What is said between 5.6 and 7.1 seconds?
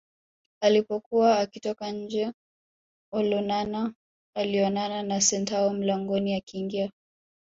mlangoni akiingia